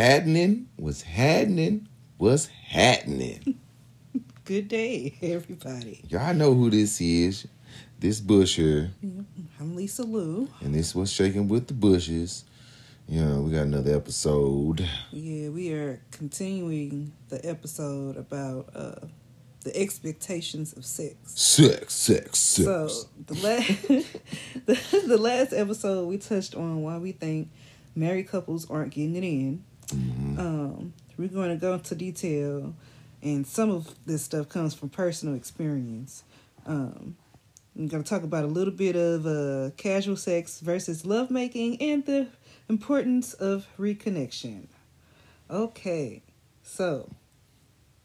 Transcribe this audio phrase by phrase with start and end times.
[0.00, 0.66] Happening?
[0.76, 1.86] What's happening?
[2.16, 3.58] What's happening?
[4.46, 6.02] Good day, everybody.
[6.08, 7.46] Y'all know who this is.
[7.98, 8.92] This Butch here.
[9.60, 10.48] I'm Lisa Lou.
[10.62, 12.46] And this was Shaking with the Bushes.
[13.10, 14.88] You know, we got another episode.
[15.12, 19.06] Yeah, we are continuing the episode about uh,
[19.64, 21.14] the expectations of sex.
[21.24, 22.64] Sex, sex, sex.
[22.64, 22.88] So
[23.26, 23.82] the last
[24.64, 27.50] the, the last episode we touched on why we think
[27.94, 29.64] married couples aren't getting it in.
[29.92, 30.38] Mhm.
[30.38, 32.74] Um, we're going to go into detail,
[33.22, 36.24] and some of this stuff comes from personal experience.
[36.66, 37.16] Um,
[37.76, 42.04] I'm going to talk about a little bit of uh, casual sex versus lovemaking and
[42.04, 42.26] the
[42.68, 44.66] importance of reconnection.
[45.48, 46.22] Okay,
[46.62, 47.10] so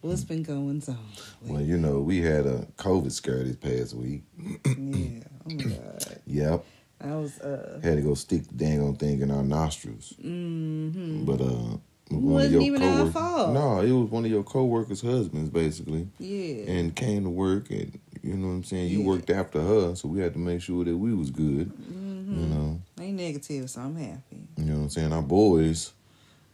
[0.01, 0.97] what's been going on?
[1.43, 4.23] Well, you know, we had a COVID scare this past week.
[4.65, 6.65] yeah, oh my god, Yep.
[7.05, 10.13] I was uh, Had to go stick the dang on thing in our nostrils.
[10.21, 11.25] mm-hmm.
[11.25, 11.77] But uh
[12.09, 13.51] one of wasn't even our fault.
[13.53, 16.07] No, it was one of your coworkers' husbands basically.
[16.19, 18.89] yeah, And came to work and you know what I'm saying?
[18.91, 19.05] You Yeah.
[19.07, 21.69] worked after her, so we had to make sure that we was good.
[21.71, 22.39] mm-hmm.
[22.39, 22.81] You know.
[22.99, 24.47] ain't negative, so I'm happy.
[24.57, 25.13] You know what I'm saying?
[25.13, 25.93] Our boys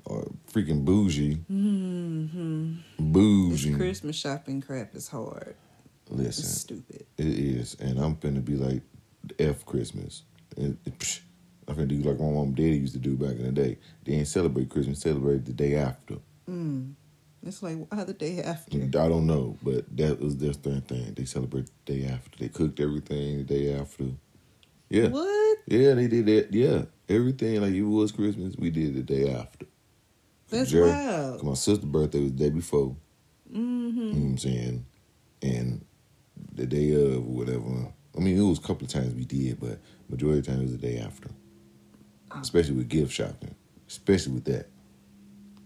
[0.10, 1.38] are freaking bougie.
[1.52, 2.74] Mm-hmm.
[2.74, 3.76] This Bougie.
[3.76, 5.56] Christmas shopping crap is hard.
[6.10, 7.06] It's Listen, stupid.
[7.18, 7.76] it is.
[7.80, 8.82] And I'm finna be like
[9.40, 10.24] F Christmas.
[10.58, 11.22] It, it, psh,
[11.68, 13.78] I'm finna do like my mom and daddy used to do back in the day.
[14.04, 16.16] They ain't celebrate Christmas, celebrate the day after.
[16.50, 16.94] Mm.
[17.46, 18.78] It's like why the day after?
[18.78, 21.14] I don't know, but that was their thing.
[21.16, 22.38] They celebrate the day after.
[22.38, 24.06] They cooked everything the day after.
[24.90, 25.08] Yeah.
[25.08, 25.58] What?
[25.68, 26.54] Yeah, they did that.
[26.54, 26.84] Yeah.
[27.10, 29.66] Everything like it was Christmas, we did the day after.
[30.50, 31.44] That's Jerry- wild.
[31.44, 32.96] My sister's birthday was the day before.
[33.52, 34.00] Mm-hmm.
[34.00, 34.86] You know what I'm saying?
[35.42, 35.86] And
[36.54, 37.92] the day of or whatever.
[38.16, 39.80] I mean, it was a couple of times we did, but
[40.12, 41.30] majority of the time it was the day after.
[42.40, 43.56] Especially with gift shopping.
[43.88, 44.68] Especially with that.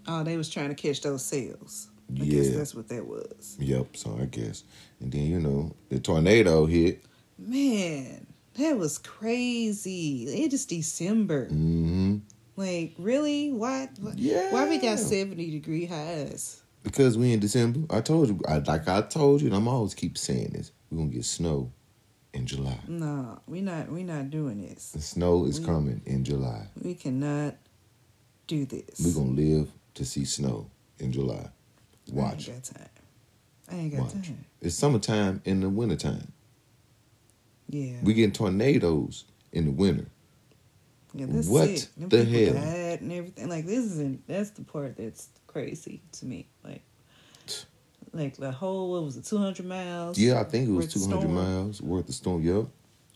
[0.07, 1.89] Oh, they was trying to catch those sales.
[2.19, 2.41] I Yeah.
[2.44, 3.56] guess that's what that was.
[3.59, 4.63] Yep, so I guess.
[5.00, 7.03] And then, you know, the tornado hit.
[7.38, 10.25] Man, that was crazy.
[10.44, 11.47] It is December.
[11.50, 12.17] hmm
[12.56, 13.51] Like, really?
[13.51, 13.89] Why?
[14.00, 14.51] Why, Yeah.
[14.53, 16.62] why we got seventy degree highs?
[16.83, 17.81] Because we in December.
[17.94, 20.72] I told you, I, like I told you, and I'm always keep saying this.
[20.89, 21.72] We're going to get snow
[22.35, 22.78] in July.
[22.88, 23.90] No, we not.
[23.90, 24.91] We not doing this.
[24.91, 26.68] The snow is We- coming in July.
[26.81, 27.56] We cannot
[28.47, 29.00] do this.
[29.03, 30.69] We're going to live to see snow
[31.00, 31.50] in July.
[32.12, 32.50] I Watch.
[32.50, 32.90] ain't got time.
[33.72, 34.12] I ain't got Watch.
[34.13, 34.45] time.
[34.62, 36.31] It's summertime in the wintertime.
[37.69, 37.95] Yeah.
[38.03, 40.06] We getting tornadoes in the winter.
[41.16, 41.90] Yeah, that's What sick.
[41.97, 42.57] The hell?
[42.57, 43.47] And everything.
[43.50, 44.28] Like this isn't.
[44.28, 46.47] That's the part that's crazy to me.
[46.63, 46.84] Like,
[48.15, 49.25] like the whole what was it?
[49.25, 50.17] Two hundred miles.
[50.17, 52.41] Yeah, I think it was 200 miles worth of storm.
[52.41, 52.65] Yep.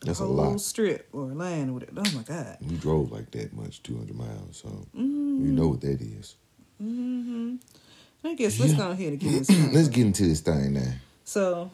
[0.06, 0.62] That's a whole lot.
[0.62, 1.90] strip or line with it.
[1.98, 2.58] Oh my god.
[2.62, 4.58] We drove like that much, 200 miles.
[4.58, 5.46] So Mm-hmm.
[5.46, 6.36] you know what that is.
[6.78, 7.56] hmm
[8.24, 8.78] I guess let's Yeah.
[8.80, 9.50] go ahead and get this.
[9.74, 10.94] Let's get into this thing now.
[11.24, 11.72] So,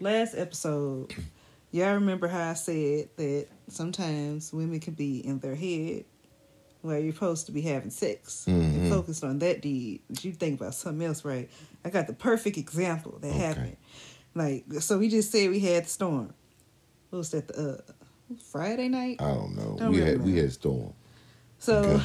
[0.00, 1.14] last episode,
[1.72, 6.04] y'all remember how I said that sometimes women can be in their head
[6.82, 8.74] while you're supposed to be having sex Mhm.
[8.74, 10.02] and focused on that deed.
[10.08, 11.48] But you think about something else, right?
[11.84, 13.38] I got the perfect example that Okay.
[13.38, 13.76] happened.
[14.34, 16.34] Like, so we just said we had the storm.
[17.10, 17.48] What was that?
[17.48, 19.20] The uh, Friday night.
[19.20, 19.76] I don't know.
[19.78, 20.92] Don't we had we had storm.
[21.58, 22.02] So, okay.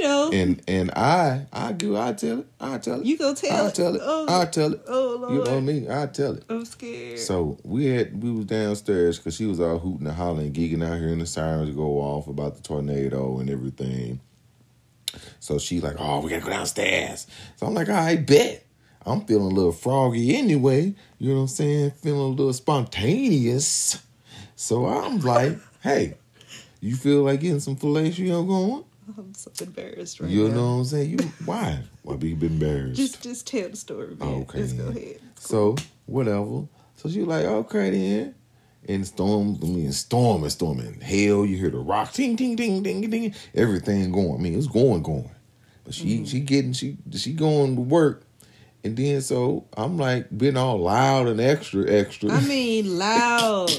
[0.00, 2.46] You know, And and I I do I tell it.
[2.60, 3.06] I tell it.
[3.06, 3.74] you go tell I it.
[3.74, 4.00] tell it.
[4.04, 4.82] Oh, I tell it.
[4.88, 5.86] oh Lord, You know me.
[5.90, 6.44] I tell it.
[6.48, 7.18] I'm scared.
[7.18, 10.98] So we had we was downstairs because she was all hooting and hollering, geeking out
[10.98, 14.20] here, and the sirens go off about the tornado and everything.
[15.40, 17.26] So she like, oh, we gotta go downstairs.
[17.56, 18.64] So I'm like, I bet.
[19.06, 20.94] I'm feeling a little froggy anyway.
[21.18, 21.90] You know what I'm saying?
[22.02, 24.02] Feeling a little spontaneous.
[24.56, 26.14] So I'm like, hey,
[26.80, 28.84] you feel like getting some fellatio going?
[29.18, 30.48] I'm so embarrassed right you now.
[30.48, 31.10] You know what I'm saying?
[31.10, 31.80] You why?
[32.02, 32.96] Why be embarrassed?
[32.96, 34.42] Just just tell the story, man.
[34.42, 35.20] Okay, Just go ahead.
[35.36, 35.76] So
[36.06, 36.66] whatever.
[36.96, 38.34] So she like, okay then.
[38.88, 41.00] And storm, I mean, storm and storming.
[41.00, 43.34] Hell, you hear the rock, ting, ting, ting, ting, ting.
[43.54, 44.34] Everything going.
[44.34, 45.30] I mean, it's going, going.
[45.84, 46.24] But she, Mm-hmm.
[46.24, 48.24] she getting, she, she going to work.
[48.82, 52.30] And then so I'm like being all loud and extra, extra.
[52.30, 53.70] I mean, loud.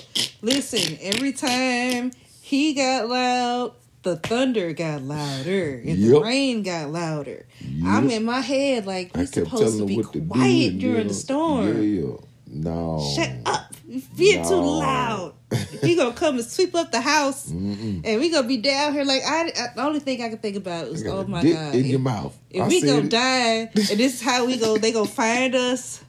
[0.43, 2.11] Listen, every time
[2.41, 3.73] he got loud,
[4.03, 7.45] the thunder got louder and the rain got louder.
[7.85, 11.81] I'm in my head like we're supposed to be to quiet during the storm.
[11.81, 12.15] Yeah,
[12.47, 12.99] no.
[13.15, 13.73] Shut up.
[14.15, 14.61] You're too No.
[14.79, 15.33] loud.
[15.81, 18.01] He gonna come and sweep up the house, Mm-mm.
[18.05, 19.47] and we gonna be down here like I.
[19.47, 21.99] I the only thing I can think about is, oh my god, in if, your
[21.99, 22.37] mouth.
[22.49, 23.09] if I we gonna it.
[23.09, 26.01] die, and this is how we go, they gonna find us.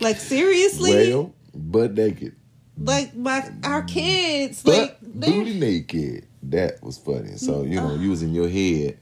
[0.00, 2.36] Like seriously, Well, butt naked.
[2.78, 6.26] like my our kids, Butt like booty naked.
[6.52, 7.36] That was funny.
[7.36, 8.98] So, you know, you was in your head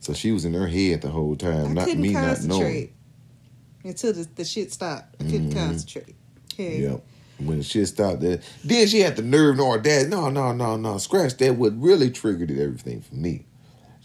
[0.00, 2.92] So she was in her head the whole time, I not me not knowing.
[3.84, 5.16] until the, the shit stopped.
[5.20, 5.54] I couldn't Mhm.
[5.54, 6.14] concentrate.
[6.52, 6.82] Okay.
[6.82, 7.04] Yep.
[7.38, 10.08] When the shit stopped there, then she had the nerve to that.
[10.08, 10.98] No, no, no, no.
[10.98, 11.56] Scratch that.
[11.56, 13.46] What really triggered it, everything for me.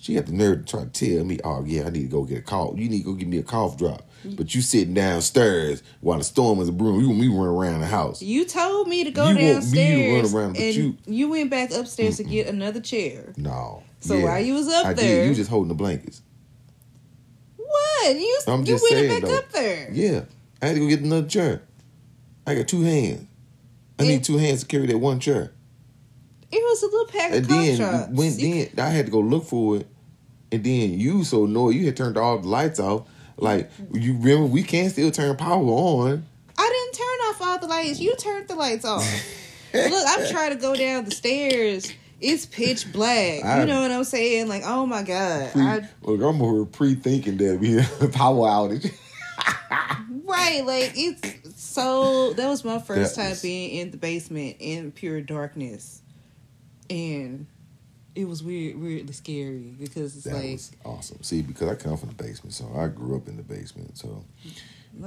[0.01, 2.23] She had the nerve to try to tell me, "Oh yeah, I need to go
[2.23, 2.77] get a cough.
[2.77, 6.23] You need to go give me a cough drop." But you sitting downstairs while the
[6.23, 6.99] storm is brewing.
[7.01, 8.21] You want me run around the house.
[8.21, 10.97] You told me to go You want me to downstairs, run around, but and you-
[11.05, 13.33] you, went back upstairs to get another chair.
[13.37, 13.83] No.
[14.01, 15.29] So Yeah, while you was up I there- did.
[15.29, 16.21] You just holding the blankets.
[17.57, 18.15] What?
[18.15, 19.37] You I'm you just went saying, back though.
[19.37, 19.89] up there?
[19.91, 20.21] Yeah,
[20.61, 21.61] I had to go get another chair.
[22.47, 23.25] I got two hands.
[23.99, 25.51] I And- need two hands to carry that one chair.
[26.51, 29.45] It was a little pack And of then when then I had to go look
[29.45, 29.87] for it,
[30.51, 33.07] and then you so annoyed you had turned all the lights off.
[33.37, 36.25] Like you remember, we can still turn power on.
[36.57, 37.99] I didn't turn off all the lights.
[37.99, 39.05] You turned the lights off.
[39.73, 41.93] Look, I'm trying to go down the stairs.
[42.19, 43.45] It's pitch black.
[43.45, 44.47] I- you know what I'm saying?
[44.49, 45.51] Like, oh my god.
[45.53, 48.91] Pre, I, look, I'm over pre-thinking that we had a power outage.
[50.25, 52.33] right, like it's so.
[52.33, 56.01] That was my first That time was- being in the basement in pure darkness,
[56.89, 57.45] and
[58.15, 61.21] it was weird, weirdly scary because it's That like was awesome.
[61.23, 63.97] See, because I come from the basement, so I grew up in the basement.
[63.97, 64.23] So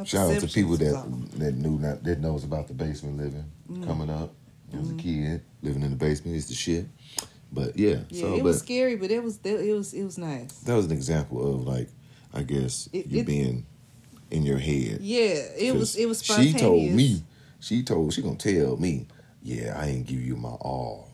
[0.04, 1.04] shout out to people that
[1.38, 3.86] that knew not that knows about the basement living Mm.
[3.86, 4.34] coming up
[4.72, 6.86] as a kid living in the basement is the shit.
[7.52, 10.52] But yeah, Yeah, so it was scary, but it was it was it was nice.
[10.60, 11.88] that was an example of like
[12.32, 13.66] I guess It- you it- being
[14.30, 15.00] in your head.
[15.02, 17.22] Yeah, it was it was She told me,
[17.60, 19.06] she told, she gonna tell me,
[19.42, 21.11] yeah, I ain't give you my all.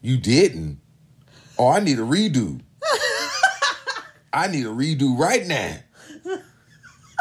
[0.00, 0.80] You didn't.
[1.58, 2.60] Oh, I need a redo.
[4.32, 5.76] I need a redo right now.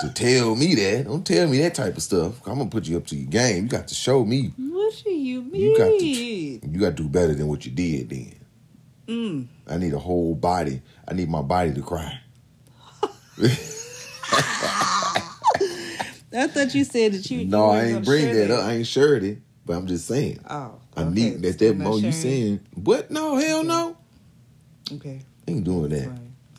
[0.01, 2.39] To tell me that, don't tell me that type of stuff.
[2.47, 3.63] I'm gonna put you up to your game.
[3.63, 4.53] You got to show me.
[4.57, 5.61] What do you mean?
[5.61, 6.05] You got to.
[6.05, 8.09] You got to do better than what you did.
[8.09, 8.35] Then
[9.09, 9.47] Mm.
[9.67, 10.83] I need a whole body.
[11.07, 12.19] I need my body to cry.
[16.31, 17.39] I thought you said that you.
[17.39, 18.65] you No, I ain't bring that up.
[18.65, 20.39] I ain't shared it, but I'm just saying.
[20.49, 21.09] Oh, I okay.
[21.11, 21.59] need that.
[21.59, 23.11] That not mo you saying what?
[23.11, 23.95] No, hell no.
[24.93, 26.11] Okay, Ain't doing that.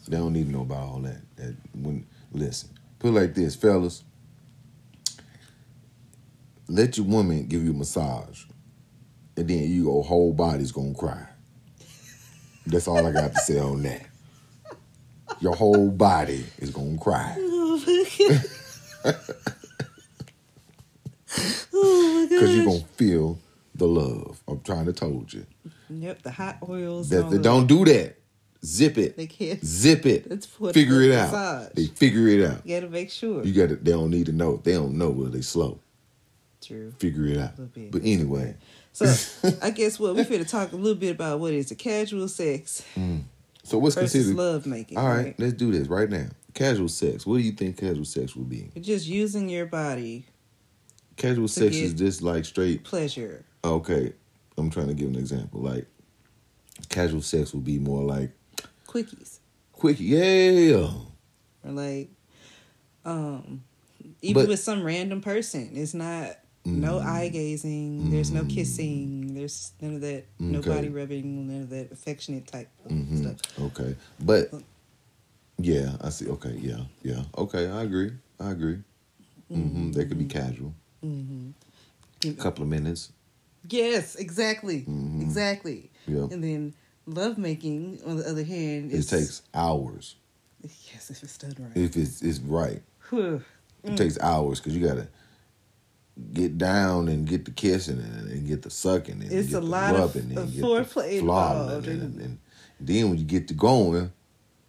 [0.07, 1.21] They don't need to know about all that.
[1.35, 2.71] That when listen,
[3.01, 4.05] put it like this, fellas.
[6.69, 8.45] Let your woman give you a massage,
[9.37, 11.27] and then you go whole body's gonna cry.
[12.65, 14.07] That's all I got to say on that.
[15.41, 17.37] Your whole body is gonna cry.
[22.41, 23.39] Because you're gonna feel
[23.75, 24.43] the love.
[24.49, 25.47] I'm trying to told you.
[25.89, 27.09] Yep, the hot oils.
[27.11, 28.17] That, they don't do that.
[28.65, 29.17] Zip it.
[29.17, 29.65] They can't.
[29.65, 30.45] Zip it.
[30.45, 31.33] For Figure the it out.
[31.33, 31.73] massage.
[31.75, 32.67] They figure it out.
[32.67, 33.43] You gotta make sure.
[33.43, 34.59] You got to They don't need to know.
[34.59, 35.79] They don't know whether they slow.
[36.61, 36.93] True.
[36.99, 37.53] Figure it out.
[37.91, 38.55] But anyway,
[38.93, 39.07] So
[39.63, 42.29] I guess what we're here to talk a little bit about what is a casual
[42.29, 43.23] sex mm.
[43.63, 44.37] so what's considered?
[44.37, 44.99] love making.
[44.99, 46.27] All right, let's do this right now.
[46.53, 47.25] Casual sex.
[47.25, 48.71] What do you think casual sex would be?
[48.79, 50.27] Just using your body
[51.21, 52.83] Casual sex is just like straight.
[52.83, 53.45] pleasure.
[53.63, 54.15] Okay,
[54.57, 55.61] I'm trying to give an example.
[55.61, 55.87] Like
[56.89, 58.31] casual sex would be more like
[58.89, 59.39] Quickies.
[59.73, 59.99] quick.
[60.01, 60.89] Yeah.
[61.63, 62.09] Or like
[63.05, 63.63] um
[64.23, 65.73] even But- with some random person.
[65.75, 67.05] It's not no Mm.
[67.07, 71.91] eye gazing, there's no kissing, there's none of that no body rubbing, none of that
[71.93, 73.37] affectionate type of hmm stuff.
[73.61, 74.53] Okay, but
[75.59, 76.29] yeah, I see.
[76.29, 77.25] Okay, yeah, yeah.
[77.37, 78.13] Okay, I agree.
[78.39, 78.79] I agree.
[79.51, 80.75] hmm That could be casual.
[81.05, 82.31] Mm-hmm.
[82.31, 83.13] A couple of minutes.
[83.69, 84.83] Yes, exactly.
[84.83, 85.23] Mhm.
[85.23, 85.91] Exactly.
[86.07, 86.25] Yeah.
[86.31, 86.75] And then
[87.07, 90.17] love making, on the other hand, It takes hours
[90.93, 91.77] yes, if it's done right.
[91.77, 92.83] if it's it's right.
[93.13, 95.09] It takes hours because you gotta
[96.35, 99.61] get down and get the kissing and, and get the sucking and It's get a
[99.61, 102.39] the lot rubbing of and get foreplay the flogging and, and- and,
[102.83, 104.11] then when you get to going,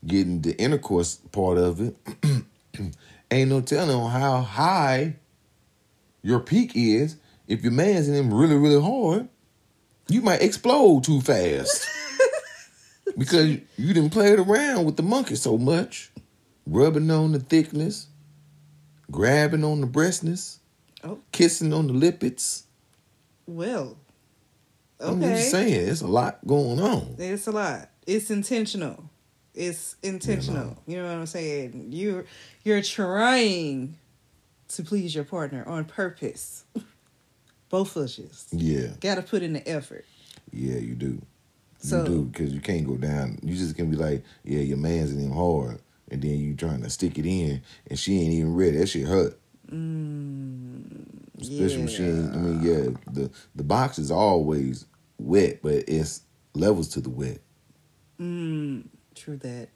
[0.06, 1.96] getting the intercourse part of it,
[3.32, 5.16] ain't no telling on how high
[6.22, 7.16] your peak is.
[7.48, 9.28] If your man's in him really really hard,
[10.08, 11.88] you might explode too fast
[13.18, 16.12] because you didn't play it around with the monkey so much,
[16.66, 18.08] rubbing on the thickness,
[19.10, 20.60] grabbing on the breastness,
[21.04, 21.20] Oh.
[21.32, 22.64] kissing on the lipids.
[23.48, 23.98] Well,
[25.00, 25.12] okay.
[25.12, 27.16] I'm just saying, it's a lot going on.
[27.18, 27.90] It's a lot.
[28.06, 29.10] It's intentional.
[29.54, 30.78] It's intentional.
[30.88, 31.88] You know what I'm saying?
[31.92, 32.26] You're
[32.64, 33.98] you're trying
[34.76, 36.66] to please your partner on purpose.
[37.70, 40.06] Both of you Yeah, got to put in the effort.
[40.52, 41.22] yeah, you do.
[41.80, 43.40] So- you do because you can't go down.
[43.42, 46.84] You just can be like, yeah, your man's in him hard, and then you trying
[46.84, 48.78] to stick it in, and she ain't even ready.
[48.78, 49.40] That shit hurt.
[49.72, 51.06] Mm,
[51.40, 52.10] Especially when she yeah.
[52.10, 52.34] ain't.
[52.34, 54.86] I mean, yeah, the the box is always
[55.18, 56.22] wet, but it's
[56.54, 57.40] levels to the wet.
[58.20, 58.84] Mm,
[59.16, 59.70] true that.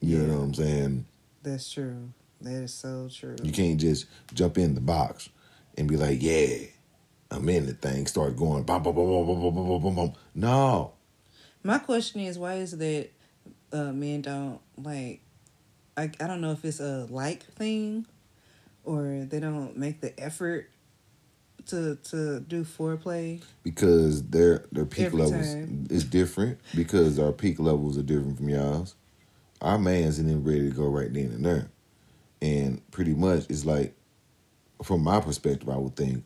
[0.00, 0.26] You Yeah.
[0.26, 1.04] know what I'm saying?
[1.42, 2.10] That's true.
[2.44, 3.36] That is so true.
[3.42, 5.30] You can't just jump in the box
[5.78, 6.66] and be like, yeah,
[7.30, 8.06] I'm in the thing.
[8.06, 10.12] Start going, bum, bum, bum, bum, bum, bum, bum, bum, bum.
[10.34, 10.92] no.
[11.62, 13.08] My question is, why is that
[13.72, 15.22] uh, men don't like?
[15.96, 18.06] I I don't know if it's a like thing,
[18.84, 20.68] or they don't make the effort
[21.68, 23.42] to to do foreplay.
[23.62, 25.86] Because their their peak Every levels time.
[25.88, 28.94] is different because our peak levels are different from y'all's.
[29.62, 31.70] Our man's in ready to go right then and there.
[32.44, 33.94] And pretty much it's like
[34.82, 36.22] from my perspective, I would think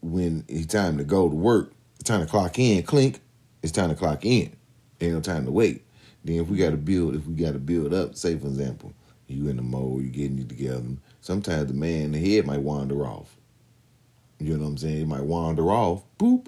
[0.00, 3.20] when it's time to go to work, it's time to clock in, clink,
[3.60, 4.54] it's time to clock in.
[5.00, 5.84] Ain't no time to wait.
[6.22, 8.92] Then if we gotta build, if we gotta build up, say for example,
[9.26, 10.84] you in the mode, you getting you together.
[11.22, 13.36] Sometimes the man in the head might wander off.
[14.38, 15.02] You know what I'm saying?
[15.02, 16.46] It might wander off, boop.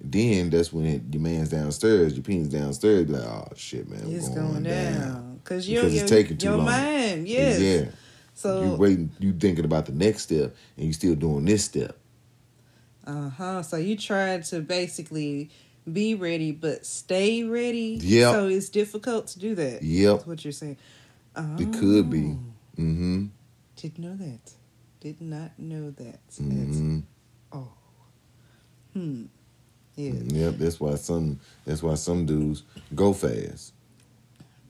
[0.00, 4.28] Then that's when your man's downstairs, your penis downstairs, be like, oh shit, man, it's
[4.30, 6.66] we're going, down because you Because it's taking too your long.
[6.66, 7.28] mind.
[7.28, 7.60] Yes.
[7.60, 7.90] Yeah.
[8.34, 11.96] So you waiting, you thinking about the next step, and you still doing this step.
[13.06, 13.62] Uh huh.
[13.62, 15.50] So you try to basically
[15.90, 17.98] be ready, but stay ready.
[18.02, 18.32] Yeah.
[18.32, 19.82] So it's difficult to do that.
[19.82, 20.12] Yep.
[20.16, 20.76] That's what you're saying.
[21.36, 22.36] Oh, It could be.
[22.76, 23.26] Mm-hmm.
[23.76, 24.52] Didn't know that.
[25.00, 26.26] Did not know that.
[26.40, 27.00] Mm-hmm.
[27.52, 27.68] oh.
[28.94, 29.24] Hmm.
[29.94, 30.12] Yeah.
[30.24, 30.54] Yep.
[30.58, 31.38] That's why some.
[31.64, 33.72] That's why some dudes go fast.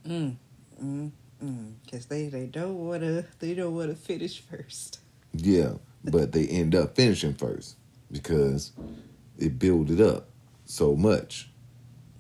[0.07, 0.37] Mm.
[0.83, 1.11] Mm.
[1.43, 1.75] Mm.
[1.91, 5.01] Cause they they don't wanna they don't wanna finish first.
[5.33, 7.77] Yeah, but they end up finishing first
[8.11, 8.73] because
[9.39, 10.29] it built it up
[10.65, 11.51] so much.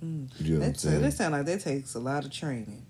[0.04, 0.28] Mm.
[0.40, 1.02] You know what I'm saying?
[1.02, 2.84] that sound like that takes a lot of training.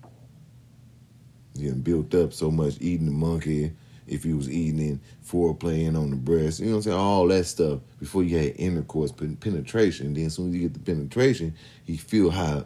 [1.55, 3.71] You done built up so much eating the monkey.
[4.05, 6.97] If you was eating and foreplaying on the breast, you know what I'm saying?
[6.97, 10.13] All that stuff before you had intercourse, penetration.
[10.13, 11.55] Then as soon as you get the penetration,
[11.85, 12.65] you feel how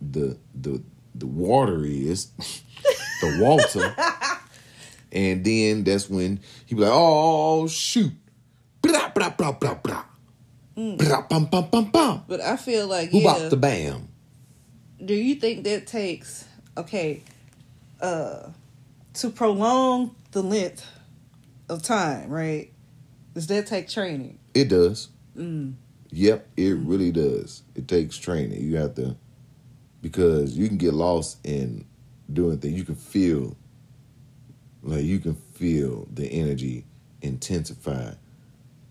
[0.00, 0.82] the the
[1.14, 2.28] the water is,
[3.20, 3.94] the water.
[5.12, 8.12] and then that's when he be like, oh shoot.
[8.82, 10.04] Blah, blah, blah, blah, blah.
[10.74, 12.24] Blah, bum, bum, bum, bum.
[12.26, 13.48] But I feel like Who yeah.
[13.48, 14.08] the bam?
[15.04, 16.44] do you think that takes
[16.76, 17.22] okay
[18.02, 18.50] uh
[19.14, 20.86] to prolong the length
[21.70, 22.70] of time right
[23.32, 25.08] does that take training It does.
[25.36, 25.72] mm.
[26.10, 27.62] Yep, it really does.
[27.76, 28.60] It takes training.
[28.62, 29.16] You have to
[30.02, 31.84] because you can get lost in
[32.32, 32.78] doing things.
[32.78, 33.56] You can feel
[34.82, 36.84] like you can feel the energy
[37.22, 38.12] intensify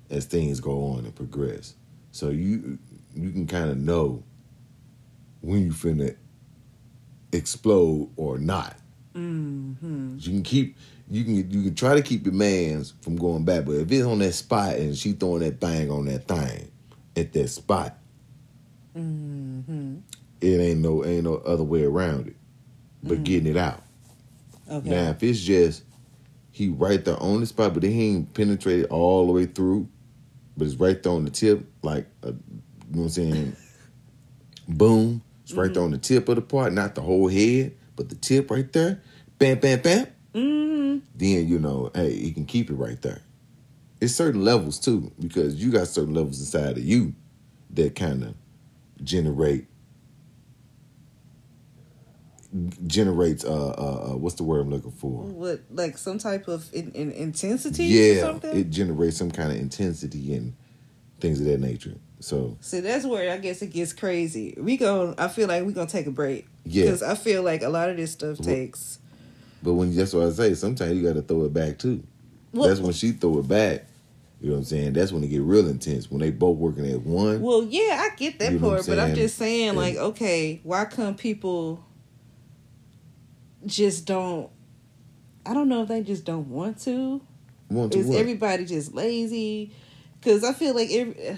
[0.09, 1.75] as things go on and progress.
[2.11, 2.77] So you
[3.15, 4.23] you can kind of know
[5.41, 6.15] when you finna
[7.31, 8.75] explode or not.
[9.13, 10.77] hmm You can keep
[11.09, 14.05] you can you can try to keep your man's from going back, but if it's
[14.05, 16.71] on that spot and she throwing that thing on that thing
[17.15, 17.97] at that spot,
[18.93, 19.97] hmm
[20.41, 22.35] it ain't no ain't no other way around it.
[23.03, 23.23] But mm.
[23.23, 23.83] getting it out.
[24.69, 25.83] okay Now if it's just
[26.51, 29.87] he right there on the spot, but he ain't penetrated all the way through,
[30.57, 32.41] but it's right there on the tip, like a, you know
[32.89, 33.55] what I'm saying?
[34.67, 35.21] Boom.
[35.43, 35.85] It's right there mm-hmm.
[35.85, 39.01] on the tip of the part, not the whole head, but the tip right there.
[39.37, 40.07] Bam, bam, bam.
[40.33, 43.21] hmm then you know, hey, he can keep it right there.
[44.01, 47.13] It's certain levels too, because you got certain levels inside of you
[47.71, 48.35] that kind of
[49.03, 49.67] generate
[52.87, 55.23] generates uh, uh uh what's the word I'm looking for?
[55.23, 59.51] what like some type of in, in intensity or Yeah, something it generates some kind
[59.51, 60.55] of intensity and
[61.19, 61.95] things of that nature.
[62.21, 64.55] So See, that's where I guess it gets crazy.
[64.57, 65.15] We go.
[65.17, 66.47] I feel like we gonna take a break.
[66.65, 66.85] Yeah.
[66.85, 68.99] Because I feel like a lot of this stuff takes.
[69.63, 72.03] But when that's what I say, sometimes you got to throw it back too.
[72.53, 73.85] Well- that's when she throw it back.
[74.41, 74.93] You know what I'm saying?
[74.93, 76.09] That's when it get real intense.
[76.09, 77.41] When they both working at one.
[77.41, 80.61] Well, yeah, I get that You know part, but I'm just saying, And- like, okay,
[80.63, 81.83] why come people
[83.65, 84.49] just don't?
[85.45, 87.21] I don't know if they just don't want to.
[87.69, 88.19] Want to Is what?
[88.19, 89.71] everybody just lazy?
[90.19, 91.37] Because I feel like every,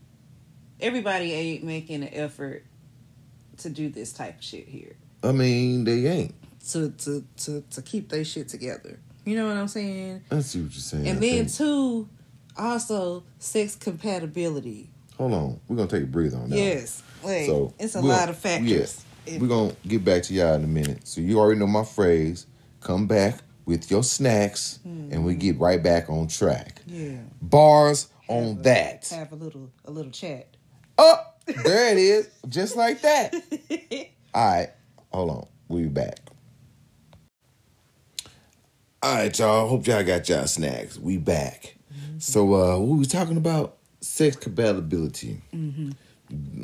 [0.80, 2.64] everybody ain't making an effort
[3.58, 4.96] to do this type of shit here.
[5.22, 6.34] I mean, they ain't.
[6.70, 8.98] To to to to keep their shit together.
[9.26, 10.22] You know what I'm saying?
[10.30, 11.06] I see what you're saying.
[11.08, 12.08] And I then think- two,
[12.56, 14.88] also sex compatibility.
[15.18, 16.56] hold on, we're gonna take a breather on that.
[16.56, 18.70] Yes, like So it's a lot of factors.
[18.94, 21.06] It- We're gonna get back to y'all in a minute.
[21.08, 22.46] So you already know my phrase.
[22.80, 26.82] Come back with your snacks, and we get right back on track.
[26.86, 29.08] yeah, Bars Have on a- that.
[29.08, 30.48] Have a little a little chat.
[30.98, 31.16] Oh,
[31.64, 33.34] there it is, just like that.
[34.34, 34.68] All right,
[35.12, 35.46] hold on.
[35.68, 36.18] We'll be back.
[39.02, 39.68] All right, y'all.
[39.68, 40.98] Hope y'all got y'all snacks.
[40.98, 41.76] We back.
[42.18, 43.76] So, uh, we talking about?
[44.00, 45.40] Sex compatibility.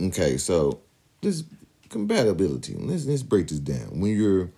[0.02, 0.80] Okay, so
[1.22, 1.44] this
[1.90, 2.74] compatibility.
[2.74, 4.00] Let's let's break this down.
[4.00, 4.50] When you're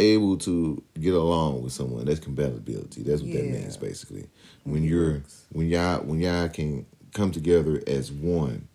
[0.00, 3.02] able to get along with someone, that's compatibility.
[3.02, 4.28] That's what that means basically.
[4.64, 8.66] When you're when y'all when y'all can come together as one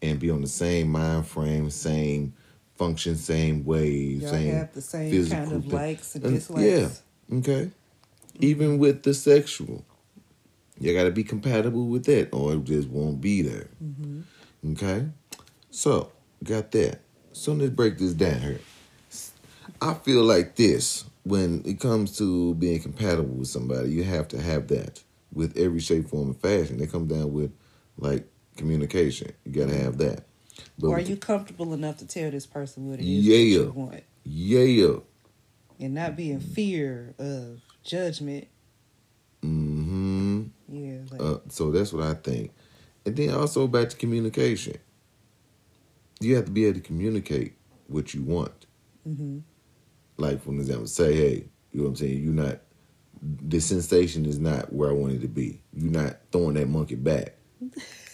[0.00, 2.34] and be on the same mind frame, same
[2.76, 5.72] function, same waves, Y'all same have the same physical kind of thing.
[5.72, 7.02] likes and dislikes.
[7.28, 7.38] Yeah.
[7.38, 7.70] Okay.
[8.40, 9.84] Even with the sexual,
[10.78, 13.68] you got to be compatible with that, or it just won't be there.
[13.82, 14.72] Mm-hmm.
[14.72, 15.06] Okay.
[15.70, 16.10] So
[16.42, 17.00] got that.
[17.32, 18.60] So let's break this down here.
[19.80, 24.40] I feel like this when it comes to being compatible with somebody, you have to
[24.40, 26.78] have that with every shape, form, and fashion.
[26.78, 27.52] They come down with
[27.96, 29.32] like communication.
[29.44, 30.24] You got to have that.
[30.78, 33.36] But Or are you comfortable enough to tell this person what it is Yeah.
[33.36, 34.02] you want?
[34.24, 34.96] yeah.
[35.80, 38.46] And not be in fear of judgment.
[39.42, 40.42] Mm-hmm.
[40.68, 40.98] Yeah.
[41.10, 42.52] Like, Uh, so that's what I think.
[43.04, 44.76] And then also back to communication.
[46.24, 47.54] You have to be able to communicate
[47.88, 48.66] what you want.
[49.04, 49.38] hmm
[50.16, 52.22] Like, for example, say, hey, you know what I'm saying?
[52.22, 52.58] You're not,
[53.22, 55.60] the sensation is not where I want it to be.
[55.72, 57.34] You're not throwing that monkey back.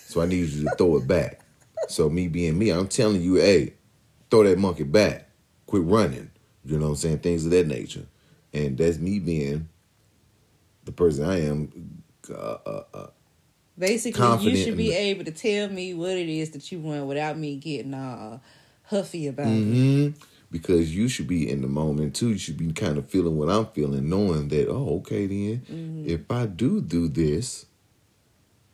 [0.06, 1.40] So I need you to throw it back.
[1.88, 3.74] So me being me, I'm telling you, hey,
[4.30, 5.28] throw that monkey back.
[5.66, 6.30] Quit running.
[6.64, 7.18] You know what I'm saying?
[7.18, 8.06] Things of that nature.
[8.52, 9.68] And that's me being
[10.84, 12.02] the person I am.
[12.30, 12.34] Uh,
[12.66, 13.06] uh, uh,
[13.78, 17.06] Basically, confident you should be able to tell me what it is that you want
[17.06, 18.40] without me getting all
[18.84, 19.50] huffy about it.
[19.50, 20.08] hmm
[20.50, 22.30] Because you should be in the moment too.
[22.30, 26.08] You should be kind of feeling what I'm feeling, knowing that, oh, okay, then Mm-hmm.
[26.08, 27.66] if I do do this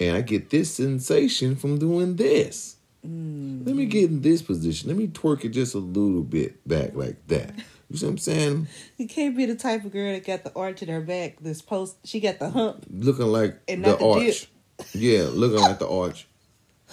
[0.00, 3.66] and I get this sensation from doing this, Mm.
[3.66, 4.88] let me get in this position.
[4.88, 7.52] Let me twerk it just a little bit back like that.
[7.90, 8.66] You see what I'm saying?
[8.96, 11.36] You can't be the type of girl that got the arch in her back.
[11.40, 12.86] This post, she got the hump.
[12.90, 14.48] Looking like And the not the arch.
[14.92, 16.26] Yeah, looking like the arch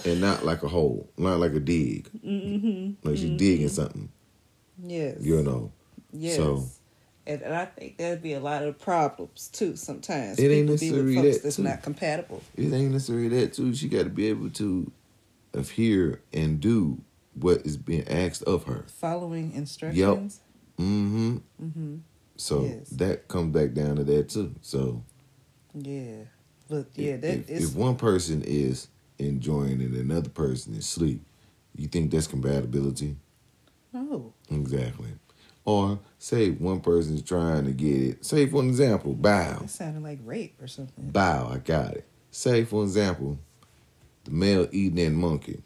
[0.05, 2.09] and not like a hole, not like a dig.
[2.25, 3.07] Mm-hmm.
[3.07, 4.09] Like she's digging something,
[4.83, 5.17] Yes.
[5.21, 5.71] you know.
[6.13, 6.35] Yes.
[6.37, 6.65] So-
[7.27, 9.75] and, and I think that'd be a lot of problems too.
[9.75, 11.61] Sometimes It ain't necessarily that, that's too.
[11.63, 12.41] not compatible.
[12.57, 13.75] it ain't necessarily that too.
[13.75, 14.91] She got to be able to
[15.53, 16.99] adhere and do
[17.35, 18.85] what is being asked of her.
[18.87, 20.41] Following instructions.
[20.79, 20.87] Yep.
[20.87, 21.37] Mm-hmm.
[21.63, 21.95] Mm-hmm.
[22.37, 22.89] So Yes.
[22.89, 24.55] that comes back down to that too.
[24.61, 25.03] So
[25.75, 26.23] Yeah.
[26.71, 28.87] But yeah, if, that if, if one person is
[29.19, 31.21] enjoying and another person is asleep,
[31.75, 33.17] you think that's compatibility?
[33.91, 34.33] no.
[34.49, 35.09] Exactly.
[35.65, 38.25] Or say one person is trying to get it.
[38.25, 39.59] Say for example, bow.
[39.63, 41.11] It sounded like rape or something.
[41.11, 42.07] Bow, I got it.
[42.31, 43.37] Say, for example,
[44.23, 45.61] the male eating that monkey.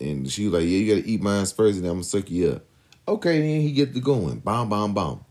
[0.00, 2.54] And she was like, Yeah, you gotta eat mine first and I'm gonna suck you
[2.54, 2.64] up.
[3.06, 4.40] Okay, then he get to going.
[4.40, 5.24] Bomb, bomb, bomb.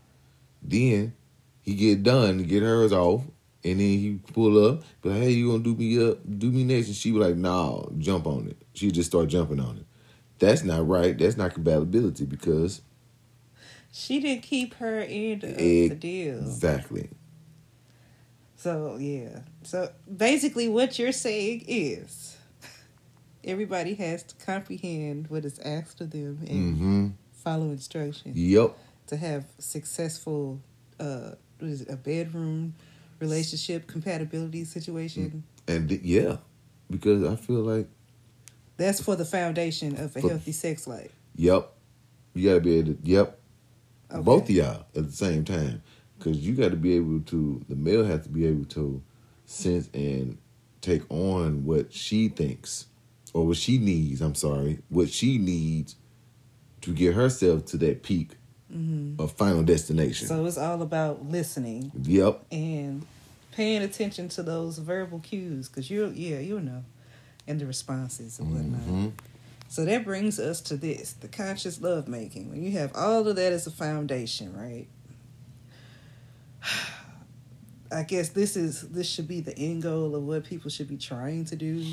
[0.62, 1.14] Then
[1.60, 3.22] he get done, to get hers off,
[3.64, 6.88] and then he pull up, but hey, you gonna do me up, do me next.
[6.88, 8.56] And she was like, nah, jump on it.
[8.74, 9.86] She just start jumping on it.
[10.38, 11.16] That's not right.
[11.16, 12.82] That's not compatibility because
[13.92, 16.38] She didn't keep her end of the deal.
[16.40, 17.08] exactly.
[18.56, 19.40] So yeah.
[19.62, 22.36] So basically, what you're saying is,
[23.44, 27.08] everybody has to comprehend what is asked of them and Mm-hmm.
[27.32, 28.76] follow instructions Yep.
[29.08, 30.60] to have successful.
[30.98, 31.88] Uh, what is it?
[31.90, 32.74] A bedroom
[33.24, 35.44] relationship compatibility situation.
[35.66, 36.36] And yeah,
[36.90, 37.88] because I feel like
[38.76, 41.12] That's for the foundation of a For- healthy sex life.
[41.36, 41.70] Yep.
[42.34, 43.38] You gotta be able to, yep.
[44.10, 44.22] Okay.
[44.22, 45.82] Both of y'all at the same time.
[46.18, 49.02] Because you got to be able to, the male has to be able to
[49.44, 50.38] sense and
[50.80, 52.86] take on what she thinks
[53.34, 54.20] or what she needs.
[54.22, 55.96] I'm sorry, what she needs
[56.82, 58.32] to get herself to that peak
[58.72, 60.26] hmm of final destination.
[60.28, 62.44] So it's all about listening yep.
[62.50, 63.04] and
[63.54, 66.84] paying attention to those verbal cues because you yeah you'll know
[67.46, 68.80] and the responses and whatnot.
[68.80, 69.08] Hmm
[69.74, 73.34] so that brings us to this the conscious love making when you have all of
[73.34, 74.86] that as a foundation right?
[77.92, 80.96] I guess this is this should be the end goal of what people should be
[80.96, 81.84] trying to do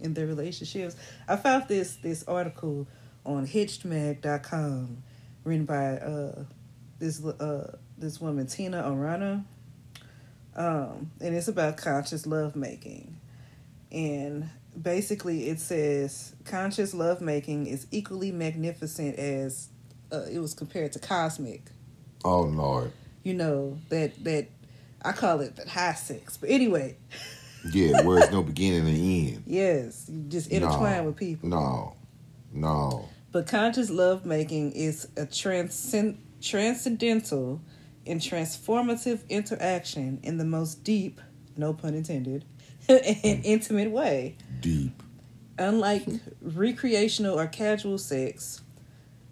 [0.00, 0.96] in their relationships.
[1.28, 2.86] I found this this article
[3.26, 5.02] on hitchedmag.com
[5.44, 6.44] written by uh
[6.98, 9.44] this uh this woman tina arana
[10.56, 13.16] um, and it's about conscious love making.
[13.92, 14.48] And
[14.80, 19.68] basically, it says conscious love making is equally magnificent as
[20.12, 21.62] uh, it was compared to cosmic.
[22.24, 22.92] Oh, Lord.
[23.22, 24.48] You know that that
[25.04, 26.96] I call it the high sex, but anyway,
[27.72, 28.96] Yeah, where it's no beginning and
[29.34, 29.42] end.
[29.46, 31.04] yes, you just intertwine No.
[31.04, 31.48] with people.
[31.48, 31.96] No.
[32.52, 33.08] No.
[33.32, 37.60] But conscious love making is a transcend- transcendental
[38.06, 41.20] and transformative interaction in the most deep,
[41.56, 42.44] no pun intended,
[42.88, 44.36] and intimate way.
[44.60, 45.02] Deep.
[45.58, 46.06] Unlike
[46.42, 48.60] recreational or casual sex,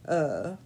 [0.07, 0.57] Uh,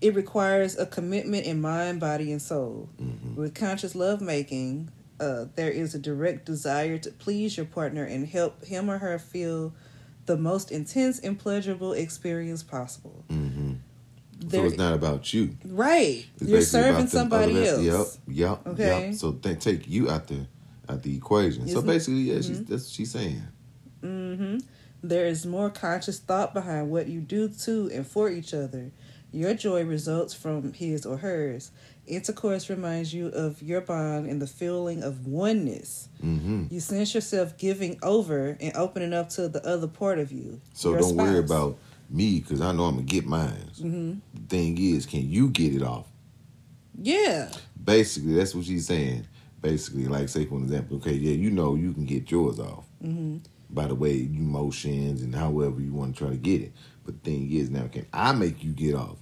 [0.00, 2.88] it requires a commitment in mind, body, and soul.
[3.00, 3.36] Mm-hmm.
[3.36, 8.64] With conscious lovemaking, uh, there is a direct desire to please your partner and help
[8.64, 9.72] him or her feel
[10.26, 13.24] the most intense and pleasurable experience possible.
[13.28, 13.41] Mm-hmm.
[14.60, 15.56] So it's not about you.
[15.66, 16.24] right.
[16.40, 17.82] It's You're serving somebody else.
[17.82, 19.06] Yep, yep, Okay.
[19.08, 19.14] yep.
[19.16, 20.46] So they take you out the
[20.88, 21.66] out the equation.
[21.68, 22.64] so Isn't- basically, yeah, she's, Mm-hmm.
[22.72, 23.42] that's what she's saying.
[24.02, 24.58] Mm-hmm.
[25.02, 28.92] There is more conscious thought behind what you do to and for each other.
[29.32, 31.70] Your joy results from his or hers.
[32.06, 36.08] Intercourse reminds you of your bond and the feeling of oneness.
[36.20, 40.60] hmm You sense yourself giving over and opening up to the other part of you.
[40.74, 41.78] So don't worry about
[42.12, 43.70] me because I know I'm gonna get mine.
[43.80, 44.20] Mhm.
[44.34, 46.06] The thing is, can you get it off?
[47.00, 47.50] Yeah.
[47.82, 49.26] Basically, that's what she's saying.
[49.60, 52.84] Basically, like say for an example, okay, yeah, you know you can get yours off
[53.00, 53.38] hmm
[53.70, 56.72] by the way you motions and however you want to try to get it.
[57.06, 59.16] But the thing is, now can I make you get off?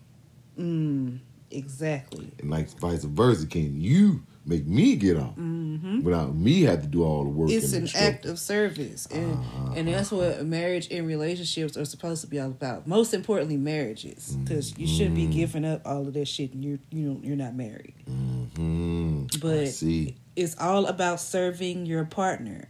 [0.59, 1.21] Mm.
[1.53, 2.33] Exactly.
[2.41, 6.89] And like vice versa, can you make me get off hmm without me have to
[6.89, 7.51] do all the work?
[7.51, 9.73] It's an act of service, and Uh-huh.
[9.77, 12.87] and that's what marriage and relationships are supposed to be all about.
[12.87, 15.33] Most importantly, marriages, because you should be Mhm.
[15.33, 17.95] giving up all of that shit, and you're you know you're not married.
[18.11, 19.35] Mhm.
[19.35, 22.69] I But see, it's all about serving your partner.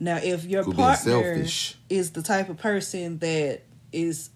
[0.00, 1.44] Now, if your being partner
[1.88, 3.62] is the type of person that
[3.92, 4.30] is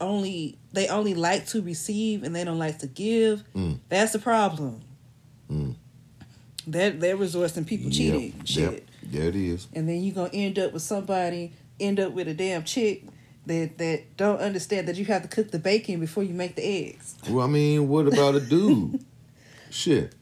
[0.00, 3.78] only they only like to receive and they don't like to give, Mm.
[3.88, 4.82] that's the problem.
[5.50, 5.74] Mm.
[6.72, 8.34] That that results in people cheating.
[8.38, 8.72] Yep, Shit.
[8.72, 8.84] yep.
[9.02, 9.68] There it is.
[9.74, 13.04] and then you're gonna end up with somebody end up with a damn chick
[13.46, 16.62] that that don't understand that you have to cook the bacon before you make the
[16.62, 19.02] eggs Well, I mean, what about a dude?
[19.70, 20.14] Shit.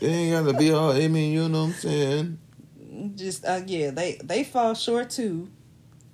[0.00, 0.92] They ain't gotta be all.
[0.92, 2.38] I mean, you know what I'm saying?
[3.14, 5.48] just uh, yeah they they fall short too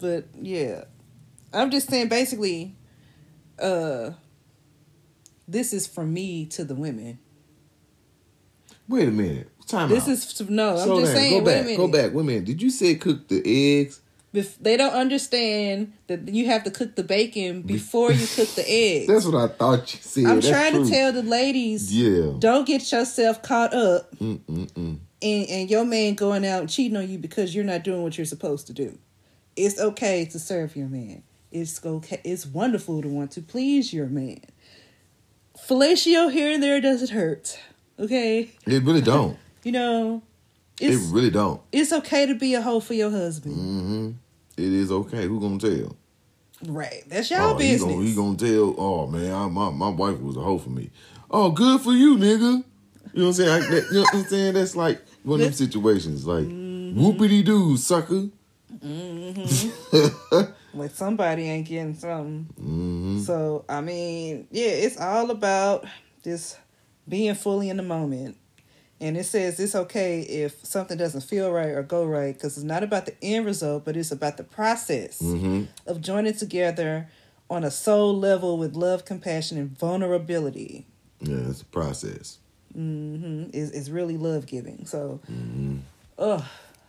[0.00, 0.82] but yeah
[1.52, 2.74] i'm just saying basically
[3.60, 4.10] uh
[5.46, 7.18] this is from me to the women
[8.88, 9.48] Wait a minute.
[9.66, 10.10] Time this out.
[10.10, 11.06] is no i'm just down.
[11.06, 11.64] saying Go wait a back.
[11.64, 12.12] minute Go back.
[12.14, 12.44] Wait a minute.
[12.44, 14.00] Did you say cook the eggs?
[14.34, 18.64] Bef- they don't understand that you have to cook the bacon before you cook the
[18.66, 20.24] eggs That's what I thought you said.
[20.24, 20.84] i'm That's trying true.
[20.86, 22.32] to tell the ladies Yeah.
[22.38, 24.98] don't get yourself caught up Mm-mm-mm.
[25.22, 28.16] and, and your man going out and cheating on you because you're not doing what
[28.16, 28.98] you're supposed to do.
[29.54, 31.22] It's okay to serve your man.
[31.50, 32.20] It's okay.
[32.24, 34.40] It's wonderful to want to please your man.
[35.68, 37.58] Fellatio here and there doesn't hurt.
[37.98, 39.36] Okay, It really don't.
[39.64, 40.22] you know,
[40.80, 41.60] It really don't.
[41.72, 43.56] it's okay to be a hoe for your husband.
[43.56, 44.10] Mm-hmm.
[44.56, 45.26] It is okay.
[45.26, 45.96] Who gonna tell?
[46.66, 47.90] Right, that's y'all oh, he business.
[47.92, 48.74] gonna, he gonna tell.
[48.78, 50.90] Oh man, I, my my wife was a hoe for me.
[51.30, 52.64] Oh, good for you, nigga.
[53.14, 53.48] You know what I'm saying?
[53.50, 54.54] Like that, you know what I'm saying?
[54.54, 56.26] That's like one of them situations.
[56.26, 57.00] Like Mm-hmm.
[57.00, 58.28] whoopity doo, sucker.
[60.74, 62.44] like somebody ain't getting something.
[62.56, 65.86] hmm So I mean, yeah, it's all about
[66.22, 66.58] just
[67.08, 68.36] being fully in the moment.
[69.00, 72.64] And it says it's okay if something doesn't feel right or go right because it's
[72.64, 77.08] not about the end result, but it's about the process hmm of joining together
[77.50, 80.86] on a soul level with love, compassion, and vulnerability.
[81.20, 82.38] Yeah, it's a process.
[82.76, 83.50] Mm-hmm.
[83.52, 84.86] Is is really love giving.
[84.86, 85.78] So, hmm
[86.18, 86.44] ugh,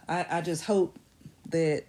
[0.08, 1.00] I I just hope
[1.50, 1.86] that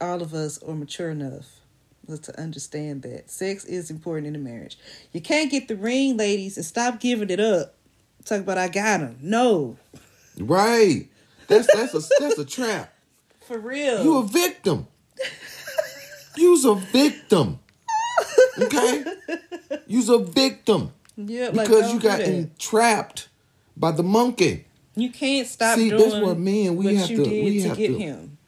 [0.00, 1.60] all of us are mature enough
[2.06, 4.78] to understand that sex is important in a marriage.
[5.12, 7.74] You can't get the ring, ladies, and stop giving it up.
[8.24, 9.18] Talk about I got him.
[9.20, 9.76] No,
[10.38, 11.08] Right.
[11.46, 12.92] That's that's a that's a trap.
[13.46, 14.02] for real.
[14.02, 14.86] You a victim.
[16.36, 17.58] You's a victim.
[18.58, 19.04] Okay?
[19.86, 20.92] You's a victim.
[21.16, 23.28] yeah, Because don't you got entrapped
[23.76, 24.64] by the monkey.
[24.96, 27.98] You can't stop See, that's what men, we have to- we to have get to-
[27.98, 28.38] him.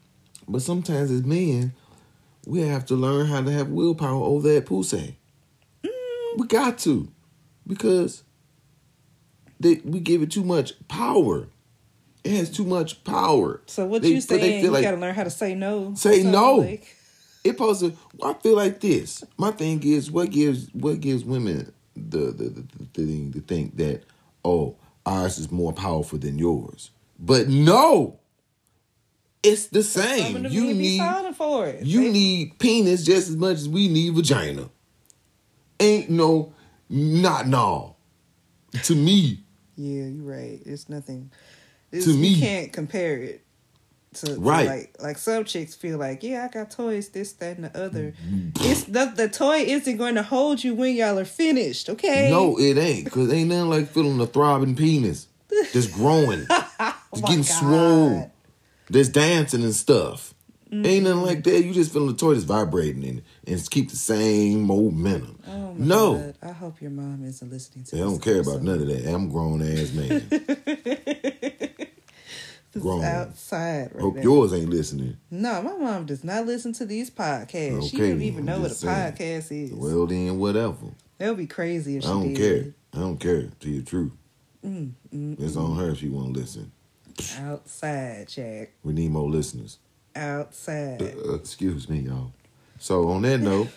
[0.48, 1.72] But sometimes as men,
[2.46, 5.18] we have to learn how to have willpower over that pussy.
[5.84, 5.90] Mm.
[6.38, 7.08] We got to.
[7.66, 8.22] Because
[9.60, 11.48] they, we give it too much power.
[12.24, 13.60] It has too much power.
[13.66, 14.64] So what They- you saying?
[14.64, 15.94] You like- got to learn how to say no.
[15.94, 16.56] Say no.
[16.56, 16.96] like-
[17.44, 17.92] It supposed to.
[18.22, 19.22] I feel like this.
[19.36, 23.76] My thing is, what gives what gives women the the the, the thing to think
[23.76, 24.02] that
[24.44, 28.18] oh ours is more powerful than yours, but no,
[29.42, 30.46] it's the same.
[30.46, 31.00] You need
[31.36, 31.84] for it.
[31.84, 34.70] you They- need penis just as much as we need vagina.
[35.80, 36.52] Ain't no
[36.88, 37.96] not no.
[38.84, 39.42] To me,
[39.76, 40.60] Yeah, you're right.
[40.64, 41.30] It's nothing.
[41.92, 43.42] It's, To me- you can't compare it
[44.14, 44.66] to, to Right.
[44.66, 48.14] like like some chicks feel like yeah, I got toys, this, that, and the other.
[48.26, 48.50] Mm-hmm.
[48.70, 51.88] It's the the toy isn't going to hold you when y'all are finished.
[51.90, 52.30] Okay.
[52.30, 53.10] no, it ain't.
[53.10, 55.28] Cause ain't nothing like feeling a throbbing penis
[55.72, 56.46] just growing.
[56.50, 57.44] oh It's getting God.
[57.44, 58.32] swole.
[58.88, 60.32] There's dancing and stuff.
[60.72, 61.64] Ain't nothing like that.
[61.64, 65.38] You just feeling the toy that's vibrating and and keep the same momentum.
[65.46, 66.34] Oh my no, God.
[66.42, 69.06] I hope your mom isn't listening to I this don't care about none of that.
[69.06, 70.26] I'm a grown ass man.
[72.72, 73.04] This is grown.
[73.04, 74.22] outside right Hope now.
[74.22, 75.16] yours ain't listening.
[75.30, 77.90] No, my mom does not listen to these podcasts.
[77.90, 79.12] she Okay, don't even know what a saying.
[79.14, 79.72] podcast is.
[79.72, 80.88] Well then, whatever.
[81.16, 82.62] that would be crazy if she I she don't did.
[82.64, 82.74] care.
[82.92, 83.48] I don't care.
[83.60, 84.12] To your truth,
[84.66, 86.70] Mm, mm, it's on her if she won't listen.
[87.38, 88.72] Outside, Jack.
[88.82, 89.78] We need more listeners.
[90.14, 91.02] Outside.
[91.02, 92.32] Uh, excuse me, y'all.
[92.78, 93.68] So on that note,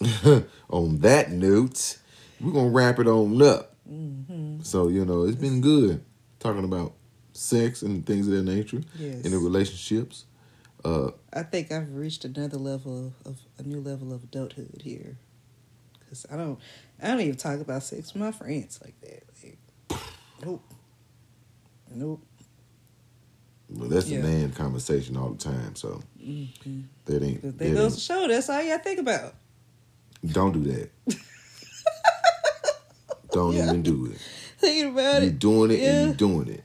[0.70, 1.98] on that note,
[2.40, 3.74] we're gonna wrap it on up.
[3.86, 6.02] hmm So you know, it's been good
[6.38, 6.94] talking about
[7.32, 9.24] sex and things of that nature Yes.
[9.24, 10.24] in the relationships.
[10.84, 15.18] Uh, I think I've reached another level of, of a new level of adulthood here.
[16.08, 16.58] Cause I don't,
[17.02, 19.22] I don't even talk about sex with my friends like that.
[19.44, 20.00] Like,
[20.44, 20.64] nope,
[21.94, 22.22] nope.
[23.70, 24.18] But that's Yeah.
[24.18, 25.74] a man conversation all the time.
[25.76, 26.80] So Mm-hmm.
[27.06, 27.42] that ain't.
[27.42, 28.28] That that goes to show.
[28.28, 29.34] That's all you all think about.
[30.32, 30.90] don't do that.
[33.32, 33.68] don't Yeah.
[33.68, 34.18] even do it.
[34.58, 35.38] Thinking about it, You're it.
[35.38, 35.90] doing it Yeah.
[35.92, 36.64] and you're doing it.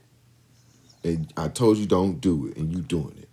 [1.04, 3.28] And I told you don't do it, and you doing it.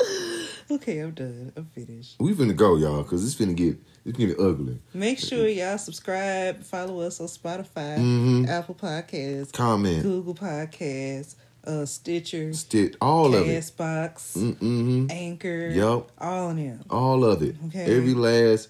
[0.70, 1.52] Okay, I'm done.
[1.56, 2.16] I'm finished.
[2.18, 4.78] We finna go, y'all, because it's finna get it's finna get ugly.
[4.94, 8.48] Make sure y'all subscribe, follow us on Spotify, Mhm.
[8.48, 11.34] Apple Podcasts, Comment, Google Podcasts,
[11.66, 13.60] uh, Stitcher, stitch all of it.
[13.62, 15.06] Castbox, Mm-hmm.
[15.10, 16.10] Anchor, Yup.
[16.18, 16.84] all of them.
[16.90, 17.56] All of it.
[17.66, 17.96] Okay.
[17.96, 18.68] Every last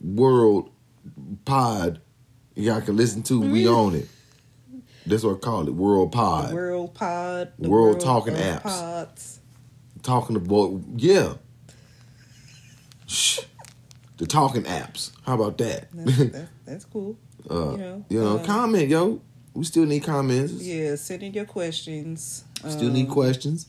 [0.00, 0.70] world
[1.44, 2.00] pod
[2.54, 4.08] y'all can listen to, we own it.
[5.06, 5.74] That's what I call it.
[5.74, 6.50] World pod.
[6.50, 8.62] The World Pod, the World Talking Apps.
[8.62, 9.40] Pods.
[10.02, 11.34] Talking about yeah.
[13.06, 13.40] Shh.
[14.18, 15.12] The talking apps.
[15.24, 15.88] How about that?
[15.92, 17.16] That's, that's, that's cool.
[17.48, 19.20] uh, you know, you know, um, comment, yo.
[19.54, 20.52] We still need comments.
[20.54, 22.44] Yeah, send in your questions.
[22.66, 23.66] Still need Um, questions.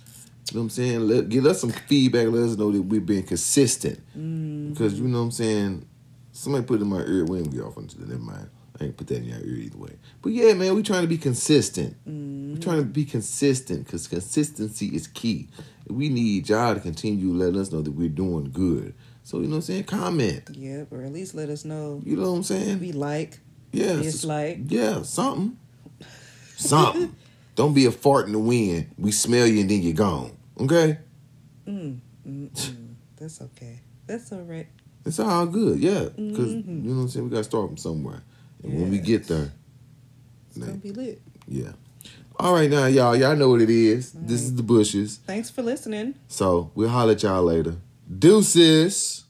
[0.51, 0.99] You know what I'm saying?
[1.07, 2.27] Let give us some feedback.
[2.27, 3.99] Let us know that we've been consistent.
[4.17, 5.85] mm, Because you know what I'm saying?
[6.31, 7.25] Somebody put it in my ear.
[7.25, 8.07] We ain't get off into that.
[8.09, 8.49] Never mind.
[8.79, 9.91] I ain't put that in your ear either way.
[10.21, 11.95] But yeah, man, we trying to be consistent.
[12.07, 15.49] mm, We're trying to be consistent because consistency is key.
[15.87, 18.93] We need y'all to continue letting us know that we're doing good.
[19.23, 19.83] So you know what I'm saying?
[19.83, 20.43] Comment.
[20.53, 22.79] yeah, or at least let us know You know what I'm saying?
[22.79, 23.39] we like,
[23.71, 23.97] Yeah.
[23.97, 24.59] dislike.
[24.67, 25.57] Yeah, something.
[26.59, 27.15] Something.
[27.55, 28.91] Don't be a fart in the wind.
[28.97, 30.31] We smell you and then you're gone.
[30.59, 30.97] Okay?
[31.67, 32.93] Mm, mm, mm.
[33.17, 33.79] That's okay.
[34.07, 34.67] That's all right.
[35.05, 36.05] It's all good, yeah.
[36.15, 36.83] Because Mhm.
[36.83, 37.25] you know what I'm saying?
[37.25, 38.21] We got to start from somewhere.
[38.63, 39.51] And when we get there,
[40.49, 41.21] It's gonna be lit.
[41.47, 41.71] yeah.
[42.37, 43.15] All right, now, y'all.
[43.15, 44.11] Y'all know what it is.
[44.13, 44.31] This right.
[44.31, 45.19] is the bushes.
[45.25, 46.15] Thanks for listening.
[46.29, 47.75] So we'll holler at y'all later.
[48.17, 49.25] Deuces.